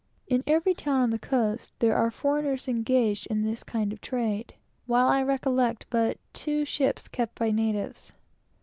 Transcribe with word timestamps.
In 0.27 0.43
every 0.47 0.73
town 0.73 1.01
on 1.01 1.09
the 1.11 1.19
coast 1.19 1.73
there 1.77 1.95
are 1.95 2.09
foreigners 2.09 2.67
engaged 2.67 3.27
in 3.27 3.43
this 3.43 3.61
kind 3.63 3.93
of 3.93 4.01
trade, 4.01 4.55
while 4.87 5.07
I 5.07 5.21
recollect 5.21 5.85
but 5.91 6.17
two 6.33 6.65
shops 6.65 7.07
kept 7.07 7.37
by 7.37 7.51
natives. 7.51 8.11